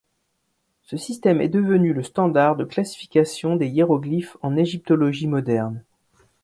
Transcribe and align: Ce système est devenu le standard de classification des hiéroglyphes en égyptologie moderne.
Ce 0.81 0.97
système 0.97 1.41
est 1.41 1.47
devenu 1.47 1.93
le 1.93 2.01
standard 2.01 2.55
de 2.55 2.65
classification 2.65 3.55
des 3.55 3.67
hiéroglyphes 3.67 4.35
en 4.41 4.57
égyptologie 4.57 5.27
moderne. 5.27 5.83